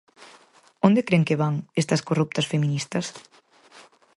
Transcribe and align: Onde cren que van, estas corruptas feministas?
Onde 0.87 1.05
cren 1.07 1.27
que 1.27 1.39
van, 1.41 1.55
estas 1.81 2.01
corruptas 2.07 2.49
feministas? 2.51 3.05